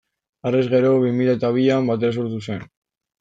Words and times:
Harrez 0.49 0.63
gero, 0.71 0.93
bi 1.03 1.11
mila 1.19 1.35
eta 1.39 1.51
bian, 1.57 1.85
Batera 1.91 2.11
sortu 2.17 2.41
zen. 2.49 2.65